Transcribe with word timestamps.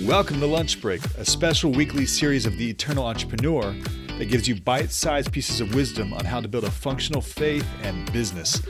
Welcome 0.00 0.40
to 0.40 0.46
Lunch 0.46 0.80
Break, 0.80 1.04
a 1.18 1.24
special 1.24 1.70
weekly 1.70 2.06
series 2.06 2.46
of 2.46 2.56
The 2.56 2.70
Eternal 2.70 3.04
Entrepreneur 3.04 3.74
that 4.16 4.24
gives 4.24 4.48
you 4.48 4.58
bite 4.58 4.90
sized 4.90 5.30
pieces 5.30 5.60
of 5.60 5.74
wisdom 5.74 6.14
on 6.14 6.24
how 6.24 6.40
to 6.40 6.48
build 6.48 6.64
a 6.64 6.70
functional 6.70 7.20
faith 7.20 7.68
and 7.82 8.10
business. 8.10 8.62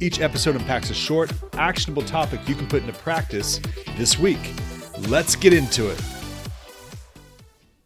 Each 0.00 0.20
episode 0.20 0.56
unpacks 0.56 0.88
a 0.88 0.94
short, 0.94 1.30
actionable 1.52 2.02
topic 2.02 2.40
you 2.48 2.54
can 2.54 2.66
put 2.66 2.80
into 2.80 2.94
practice 2.94 3.60
this 3.98 4.18
week. 4.18 4.40
Let's 5.00 5.36
get 5.36 5.52
into 5.52 5.90
it. 5.90 6.02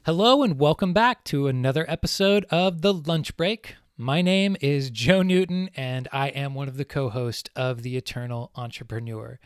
Hello, 0.07 0.45
and 0.45 0.57
welcome 0.57 0.93
back 0.93 1.25
to 1.25 1.49
another 1.49 1.85
episode 1.89 2.45
of 2.49 2.83
The 2.83 2.95
Lunch 2.95 3.37
Break. 3.37 3.75
My 3.99 4.23
name 4.23 4.57
is 4.61 4.91
Joe 4.91 5.23
Newton, 5.23 5.69
and 5.75 6.07
I 6.13 6.29
am 6.29 6.55
one 6.55 6.69
of 6.69 6.77
the 6.77 6.85
co 6.85 7.11
hosts 7.11 7.51
of 7.57 7.83
The 7.83 7.97
Eternal 7.97 8.53
Entrepreneur. 8.55 9.41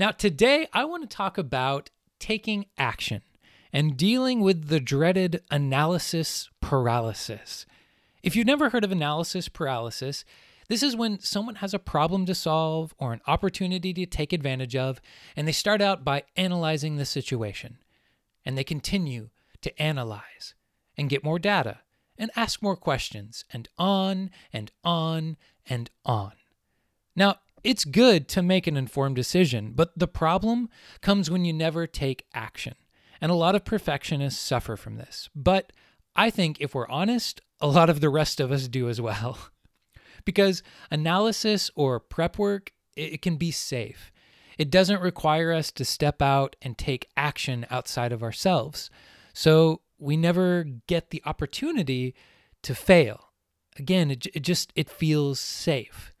Now, 0.00 0.10
today 0.10 0.66
I 0.72 0.84
want 0.84 1.08
to 1.08 1.16
talk 1.16 1.38
about 1.38 1.90
taking 2.18 2.66
action 2.76 3.22
and 3.72 3.96
dealing 3.96 4.40
with 4.40 4.68
the 4.68 4.80
dreaded 4.80 5.42
analysis 5.50 6.48
paralysis. 6.60 7.66
If 8.22 8.34
you've 8.34 8.46
never 8.46 8.70
heard 8.70 8.84
of 8.84 8.92
analysis 8.92 9.48
paralysis, 9.48 10.24
this 10.68 10.82
is 10.82 10.96
when 10.96 11.20
someone 11.20 11.56
has 11.56 11.72
a 11.72 11.78
problem 11.78 12.26
to 12.26 12.34
solve 12.34 12.94
or 12.98 13.12
an 13.12 13.20
opportunity 13.26 13.92
to 13.94 14.06
take 14.06 14.32
advantage 14.32 14.76
of, 14.76 15.00
and 15.36 15.48
they 15.48 15.52
start 15.52 15.80
out 15.80 16.04
by 16.04 16.24
analyzing 16.36 16.96
the 16.96 17.06
situation. 17.06 17.78
And 18.44 18.56
they 18.56 18.64
continue 18.64 19.30
to 19.62 19.82
analyze 19.82 20.54
and 20.96 21.08
get 21.08 21.24
more 21.24 21.38
data 21.38 21.80
and 22.18 22.30
ask 22.34 22.60
more 22.60 22.76
questions, 22.76 23.44
and 23.52 23.68
on 23.78 24.30
and 24.52 24.72
on 24.82 25.36
and 25.68 25.88
on. 26.04 26.32
Now, 27.14 27.36
it's 27.64 27.84
good 27.84 28.28
to 28.28 28.42
make 28.42 28.66
an 28.66 28.76
informed 28.76 29.16
decision, 29.16 29.72
but 29.74 29.98
the 29.98 30.08
problem 30.08 30.68
comes 31.00 31.30
when 31.30 31.44
you 31.44 31.52
never 31.52 31.86
take 31.86 32.26
action. 32.34 32.74
And 33.20 33.30
a 33.32 33.36
lot 33.36 33.54
of 33.54 33.64
perfectionists 33.64 34.40
suffer 34.40 34.76
from 34.76 34.96
this. 34.96 35.28
But 35.34 35.72
I 36.14 36.30
think 36.30 36.60
if 36.60 36.74
we're 36.74 36.88
honest, 36.88 37.40
a 37.60 37.66
lot 37.66 37.90
of 37.90 38.00
the 38.00 38.08
rest 38.08 38.40
of 38.40 38.52
us 38.52 38.68
do 38.68 38.88
as 38.88 39.00
well. 39.00 39.38
because 40.24 40.62
analysis 40.90 41.70
or 41.74 41.98
prep 42.00 42.38
work, 42.38 42.72
it 42.96 43.22
can 43.22 43.36
be 43.36 43.50
safe. 43.50 44.12
It 44.58 44.70
doesn't 44.70 45.00
require 45.00 45.52
us 45.52 45.70
to 45.72 45.84
step 45.84 46.20
out 46.20 46.56
and 46.60 46.76
take 46.76 47.08
action 47.16 47.66
outside 47.70 48.12
of 48.12 48.22
ourselves. 48.22 48.90
So 49.32 49.82
we 49.98 50.16
never 50.16 50.64
get 50.86 51.10
the 51.10 51.22
opportunity 51.24 52.14
to 52.62 52.74
fail. 52.74 53.30
Again, 53.78 54.10
it, 54.10 54.26
it 54.34 54.40
just 54.40 54.72
it 54.74 54.90
feels 54.90 55.38
safe. 55.38 56.12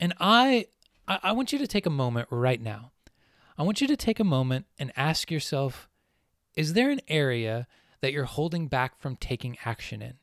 And 0.00 0.14
I, 0.18 0.66
I 1.06 1.32
want 1.32 1.52
you 1.52 1.58
to 1.58 1.66
take 1.66 1.86
a 1.86 1.90
moment 1.90 2.28
right 2.30 2.60
now. 2.60 2.90
I 3.58 3.62
want 3.62 3.82
you 3.82 3.86
to 3.86 3.96
take 3.96 4.18
a 4.18 4.24
moment 4.24 4.64
and 4.78 4.90
ask 4.96 5.30
yourself 5.30 5.88
is 6.56 6.72
there 6.72 6.90
an 6.90 7.00
area 7.06 7.68
that 8.00 8.12
you're 8.12 8.24
holding 8.24 8.66
back 8.66 8.98
from 8.98 9.14
taking 9.14 9.56
action 9.64 10.02
in? 10.02 10.14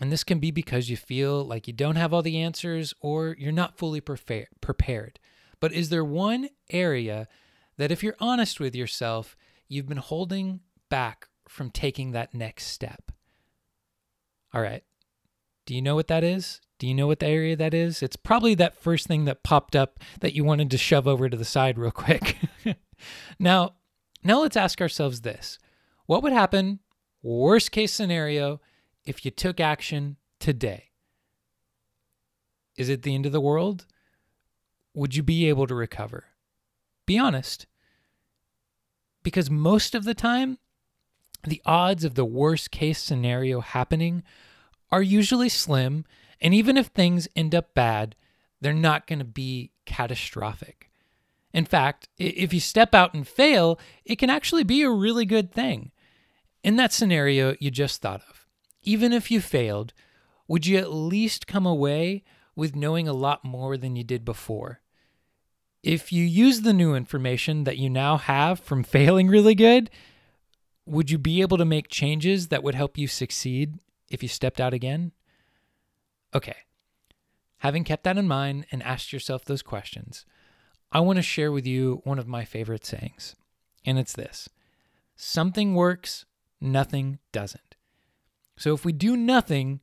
And 0.00 0.10
this 0.10 0.24
can 0.24 0.38
be 0.38 0.50
because 0.50 0.88
you 0.88 0.96
feel 0.96 1.44
like 1.44 1.66
you 1.66 1.72
don't 1.72 1.96
have 1.96 2.14
all 2.14 2.22
the 2.22 2.40
answers 2.40 2.94
or 3.00 3.36
you're 3.38 3.52
not 3.52 3.76
fully 3.76 4.00
prepared. 4.00 5.18
But 5.60 5.72
is 5.72 5.90
there 5.90 6.04
one 6.04 6.48
area 6.70 7.28
that, 7.76 7.92
if 7.92 8.02
you're 8.02 8.16
honest 8.18 8.58
with 8.58 8.74
yourself, 8.74 9.36
you've 9.68 9.88
been 9.88 9.98
holding 9.98 10.60
back 10.88 11.28
from 11.48 11.70
taking 11.70 12.12
that 12.12 12.34
next 12.34 12.66
step? 12.68 13.12
All 14.52 14.62
right. 14.62 14.82
Do 15.66 15.74
you 15.74 15.82
know 15.82 15.94
what 15.94 16.08
that 16.08 16.24
is? 16.24 16.60
Do 16.78 16.86
you 16.86 16.94
know 16.94 17.06
what 17.06 17.20
the 17.20 17.26
area 17.26 17.56
that 17.56 17.72
is? 17.72 18.02
It's 18.02 18.16
probably 18.16 18.54
that 18.56 18.76
first 18.76 19.06
thing 19.06 19.24
that 19.24 19.42
popped 19.42 19.74
up 19.76 20.00
that 20.20 20.34
you 20.34 20.44
wanted 20.44 20.70
to 20.70 20.78
shove 20.78 21.06
over 21.06 21.28
to 21.28 21.36
the 21.36 21.44
side 21.44 21.78
real 21.78 21.90
quick. 21.90 22.36
now, 23.38 23.74
now 24.22 24.40
let's 24.40 24.56
ask 24.56 24.80
ourselves 24.80 25.20
this. 25.20 25.58
What 26.06 26.22
would 26.22 26.32
happen, 26.32 26.80
worst 27.22 27.70
case 27.72 27.92
scenario, 27.92 28.60
if 29.06 29.24
you 29.24 29.30
took 29.30 29.60
action 29.60 30.16
today? 30.40 30.90
Is 32.76 32.88
it 32.88 33.02
the 33.02 33.14
end 33.14 33.24
of 33.24 33.32
the 33.32 33.40
world? 33.40 33.86
Would 34.94 35.14
you 35.14 35.22
be 35.22 35.48
able 35.48 35.66
to 35.66 35.74
recover? 35.74 36.24
Be 37.06 37.18
honest. 37.18 37.66
Because 39.22 39.50
most 39.50 39.94
of 39.94 40.04
the 40.04 40.14
time, 40.14 40.58
the 41.44 41.62
odds 41.64 42.04
of 42.04 42.14
the 42.14 42.24
worst 42.24 42.70
case 42.70 43.00
scenario 43.00 43.60
happening 43.60 44.22
are 44.94 45.02
usually 45.02 45.48
slim 45.48 46.04
and 46.40 46.54
even 46.54 46.76
if 46.76 46.86
things 46.86 47.26
end 47.34 47.52
up 47.52 47.74
bad, 47.74 48.14
they're 48.60 48.72
not 48.72 49.08
going 49.08 49.18
to 49.18 49.24
be 49.24 49.72
catastrophic. 49.86 50.88
In 51.52 51.64
fact, 51.64 52.08
if 52.16 52.54
you 52.54 52.60
step 52.60 52.94
out 52.94 53.12
and 53.12 53.26
fail, 53.26 53.80
it 54.04 54.20
can 54.20 54.30
actually 54.30 54.62
be 54.62 54.82
a 54.82 54.90
really 54.90 55.24
good 55.24 55.50
thing. 55.50 55.90
In 56.62 56.76
that 56.76 56.92
scenario 56.92 57.56
you 57.58 57.72
just 57.72 58.02
thought 58.02 58.22
of, 58.30 58.46
even 58.82 59.12
if 59.12 59.32
you 59.32 59.40
failed, 59.40 59.92
would 60.46 60.64
you 60.64 60.78
at 60.78 60.92
least 60.92 61.48
come 61.48 61.66
away 61.66 62.22
with 62.54 62.76
knowing 62.76 63.08
a 63.08 63.12
lot 63.12 63.44
more 63.44 63.76
than 63.76 63.96
you 63.96 64.04
did 64.04 64.24
before? 64.24 64.80
If 65.82 66.12
you 66.12 66.22
use 66.22 66.60
the 66.60 66.72
new 66.72 66.94
information 66.94 67.64
that 67.64 67.78
you 67.78 67.90
now 67.90 68.16
have 68.16 68.60
from 68.60 68.84
failing 68.84 69.26
really 69.26 69.56
good, 69.56 69.90
would 70.86 71.10
you 71.10 71.18
be 71.18 71.40
able 71.40 71.58
to 71.58 71.64
make 71.64 71.88
changes 71.88 72.46
that 72.48 72.62
would 72.62 72.76
help 72.76 72.96
you 72.96 73.08
succeed 73.08 73.80
if 74.14 74.22
you 74.22 74.28
stepped 74.28 74.60
out 74.60 74.72
again? 74.72 75.12
Okay, 76.34 76.56
having 77.58 77.84
kept 77.84 78.04
that 78.04 78.18
in 78.18 78.26
mind 78.26 78.66
and 78.72 78.82
asked 78.82 79.12
yourself 79.12 79.44
those 79.44 79.62
questions, 79.62 80.24
I 80.90 81.00
want 81.00 81.16
to 81.16 81.22
share 81.22 81.52
with 81.52 81.66
you 81.66 82.00
one 82.04 82.18
of 82.18 82.26
my 82.26 82.44
favorite 82.44 82.86
sayings. 82.86 83.36
And 83.84 83.98
it's 83.98 84.14
this 84.14 84.48
something 85.16 85.74
works, 85.74 86.24
nothing 86.60 87.18
doesn't. 87.32 87.76
So 88.56 88.72
if 88.74 88.84
we 88.84 88.92
do 88.92 89.16
nothing, 89.16 89.80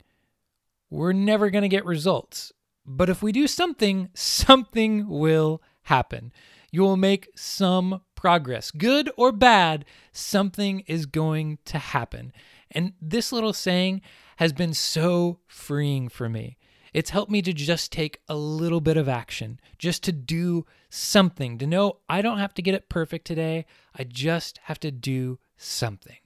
we're 0.90 1.14
never 1.14 1.50
going 1.50 1.64
to 1.64 1.70
get 1.70 1.86
results. 1.86 2.52
But 2.86 3.10
if 3.10 3.22
we 3.22 3.32
do 3.32 3.48
something, 3.48 4.10
something 4.14 5.08
will 5.08 5.62
happen. 5.84 6.32
You 6.72 6.82
will 6.82 6.98
make 6.98 7.30
some 7.36 8.02
progress, 8.16 8.72
good 8.72 9.12
or 9.18 9.32
bad, 9.32 9.86
something 10.12 10.82
is 10.82 11.06
going 11.06 11.60
to 11.66 11.78
happen. 11.78 12.32
And 12.72 12.94
this 13.02 13.32
little 13.32 13.54
saying 13.54 14.02
has 14.38 14.54
been 14.54 14.74
so 14.74 15.40
freeing 15.48 16.10
for 16.10 16.30
me. 16.30 16.58
It's 16.94 17.12
helped 17.12 17.32
me 17.32 17.42
to 17.44 17.54
just 17.54 17.92
take 17.92 18.20
a 18.28 18.36
little 18.36 18.82
bit 18.82 18.98
of 18.98 19.08
action, 19.08 19.60
just 19.78 20.04
to 20.04 20.12
do 20.12 20.66
something, 20.90 21.58
to 21.58 21.68
know 21.68 22.00
I 22.10 22.22
don't 22.22 22.40
have 22.40 22.54
to 22.56 22.62
get 22.62 22.76
it 22.76 22.90
perfect 22.90 23.26
today. 23.26 23.66
I 23.98 24.04
just 24.04 24.60
have 24.64 24.80
to 24.82 24.92
do 24.92 25.40
something. 25.56 26.18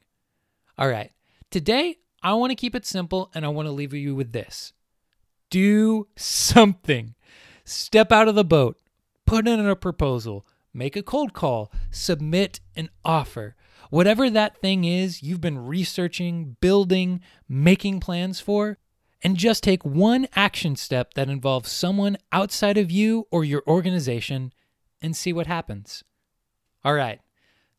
All 0.77 0.89
right, 0.89 1.11
today 1.51 1.97
I 2.23 2.33
want 2.33 2.49
to 2.51 2.55
keep 2.55 2.73
it 2.73 2.85
simple 2.85 3.29
and 3.35 3.45
I 3.45 3.49
want 3.49 3.67
to 3.67 3.71
leave 3.71 3.93
you 3.93 4.15
with 4.15 4.31
this 4.31 4.73
do 5.49 6.07
something. 6.15 7.15
Step 7.63 8.11
out 8.11 8.27
of 8.27 8.35
the 8.35 8.43
boat, 8.43 8.77
put 9.25 9.47
in 9.47 9.65
a 9.65 9.75
proposal, 9.75 10.45
make 10.73 10.95
a 10.95 11.03
cold 11.03 11.33
call, 11.33 11.71
submit 11.91 12.59
an 12.75 12.89
offer. 13.05 13.55
Whatever 13.95 14.29
that 14.29 14.57
thing 14.57 14.83
is 14.83 15.23
you've 15.23 15.39
been 15.39 15.57
researching, 15.57 16.57
building, 16.59 17.21
making 17.47 18.01
plans 18.01 18.41
for, 18.41 18.77
and 19.23 19.37
just 19.37 19.63
take 19.63 19.85
one 19.85 20.27
action 20.35 20.75
step 20.75 21.13
that 21.13 21.29
involves 21.29 21.71
someone 21.71 22.17
outside 22.33 22.77
of 22.77 22.91
you 22.91 23.25
or 23.31 23.45
your 23.45 23.63
organization 23.65 24.51
and 25.01 25.15
see 25.15 25.31
what 25.31 25.47
happens. 25.47 26.03
All 26.83 26.93
right, 26.93 27.21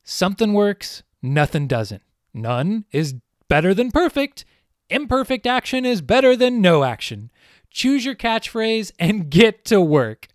something 0.04 0.54
works, 0.54 1.02
nothing 1.20 1.66
doesn't. 1.66 2.02
None 2.32 2.86
is 2.92 3.16
better 3.50 3.74
than 3.74 3.90
perfect. 3.90 4.46
Imperfect 4.88 5.46
action 5.46 5.84
is 5.84 6.00
better 6.00 6.34
than 6.34 6.62
no 6.62 6.82
action. 6.82 7.30
Choose 7.68 8.06
your 8.06 8.14
catchphrase 8.14 8.90
and 8.98 9.28
get 9.28 9.66
to 9.66 9.82
work. 9.82 10.28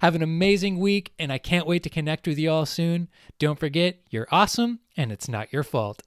Have 0.00 0.14
an 0.14 0.22
amazing 0.22 0.78
week, 0.78 1.12
and 1.18 1.30
I 1.30 1.36
can't 1.36 1.66
wait 1.66 1.82
to 1.82 1.90
connect 1.90 2.26
with 2.26 2.38
you 2.38 2.50
all 2.50 2.64
soon. 2.64 3.08
Don't 3.38 3.58
forget, 3.58 3.98
you're 4.08 4.26
awesome, 4.32 4.78
and 4.96 5.12
it's 5.12 5.28
not 5.28 5.52
your 5.52 5.62
fault. 5.62 6.02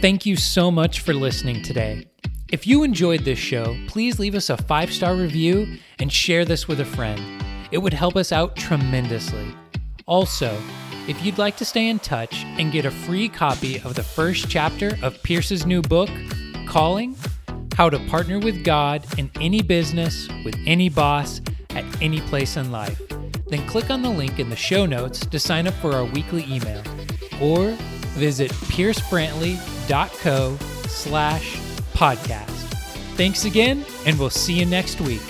Thank 0.00 0.26
you 0.26 0.34
so 0.34 0.68
much 0.68 0.98
for 0.98 1.14
listening 1.14 1.62
today. 1.62 2.08
If 2.50 2.66
you 2.66 2.82
enjoyed 2.82 3.20
this 3.20 3.38
show, 3.38 3.76
please 3.86 4.18
leave 4.18 4.34
us 4.34 4.50
a 4.50 4.56
five 4.56 4.92
star 4.92 5.14
review 5.14 5.78
and 6.00 6.12
share 6.12 6.44
this 6.44 6.66
with 6.66 6.80
a 6.80 6.84
friend. 6.84 7.22
It 7.70 7.78
would 7.78 7.92
help 7.92 8.16
us 8.16 8.32
out 8.32 8.56
tremendously. 8.56 9.54
Also, 10.06 10.60
if 11.06 11.24
you'd 11.24 11.38
like 11.38 11.56
to 11.58 11.64
stay 11.64 11.88
in 11.88 12.00
touch 12.00 12.42
and 12.58 12.72
get 12.72 12.84
a 12.84 12.90
free 12.90 13.28
copy 13.28 13.76
of 13.82 13.94
the 13.94 14.02
first 14.02 14.50
chapter 14.50 14.98
of 15.02 15.22
Pierce's 15.22 15.64
new 15.64 15.82
book, 15.82 16.10
Calling 16.66 17.14
How 17.76 17.88
to 17.88 18.00
Partner 18.08 18.40
with 18.40 18.64
God 18.64 19.06
in 19.20 19.30
Any 19.40 19.62
Business 19.62 20.26
with 20.44 20.56
Any 20.66 20.88
Boss 20.88 21.40
at 21.74 21.84
any 22.02 22.20
place 22.20 22.56
in 22.56 22.70
life. 22.70 23.00
Then 23.48 23.66
click 23.66 23.90
on 23.90 24.02
the 24.02 24.10
link 24.10 24.38
in 24.38 24.50
the 24.50 24.56
show 24.56 24.86
notes 24.86 25.26
to 25.26 25.38
sign 25.38 25.66
up 25.66 25.74
for 25.74 25.92
our 25.92 26.04
weekly 26.04 26.44
email 26.44 26.82
or 27.40 27.72
visit 28.14 28.50
piercebrantley.co 28.50 30.56
slash 30.86 31.56
podcast. 31.92 32.50
Thanks 33.16 33.44
again, 33.44 33.84
and 34.06 34.18
we'll 34.18 34.30
see 34.30 34.54
you 34.54 34.66
next 34.66 35.00
week. 35.00 35.20